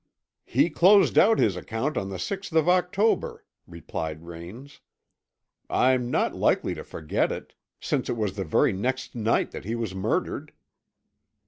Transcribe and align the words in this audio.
"He 0.45 0.71
closed 0.71 1.15
out 1.15 1.37
his 1.37 1.55
account 1.55 1.95
on 1.95 2.09
the 2.09 2.17
sixth 2.17 2.53
of 2.53 2.67
October," 2.67 3.45
replied 3.67 4.23
Raines. 4.23 4.79
"I'm 5.69 6.09
not 6.09 6.33
likely 6.33 6.73
to 6.73 6.83
forget 6.83 7.31
it, 7.31 7.53
since 7.79 8.09
it 8.09 8.17
was 8.17 8.35
the 8.35 8.43
very 8.43 8.73
next 8.73 9.13
night 9.13 9.51
that 9.51 9.63
he 9.65 9.75
was 9.75 9.93
murdered." 9.93 10.53